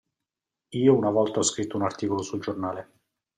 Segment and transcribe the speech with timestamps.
[0.79, 2.89] Io una volta ho scritto un articolo sul giornale.